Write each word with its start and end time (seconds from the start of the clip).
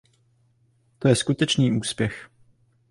To 0.99 1.07
je 1.07 1.15
skutečný 1.15 1.77
úspěch. 1.77 2.29